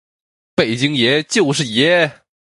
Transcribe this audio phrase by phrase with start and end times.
[0.55, 2.11] 北京爷，就是爷！